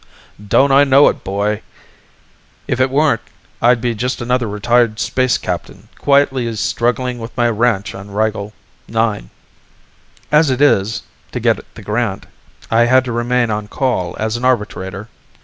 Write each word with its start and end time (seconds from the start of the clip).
"Don't 0.43 0.71
I 0.71 0.83
know, 0.83 1.13
boy! 1.13 1.61
If 2.67 2.79
it 2.79 2.89
weren't, 2.89 3.21
I'd 3.61 3.79
be 3.79 3.93
just 3.93 4.19
another 4.19 4.47
retired 4.49 4.99
space 4.99 5.37
captain, 5.37 5.89
quietly 5.99 6.55
struggling 6.55 7.19
with 7.19 7.37
my 7.37 7.47
ranch 7.51 7.93
on 7.93 8.09
Rigel 8.09 8.51
IX. 8.87 9.25
As 10.31 10.49
it 10.49 10.59
is, 10.59 11.03
to 11.33 11.39
get 11.39 11.63
the 11.75 11.83
grant, 11.83 12.25
I 12.71 12.85
had 12.85 13.05
to 13.05 13.11
remain 13.11 13.51
on 13.51 13.67
call 13.67 14.15
as 14.19 14.35
an 14.37 14.43
arbitrator." 14.43 15.07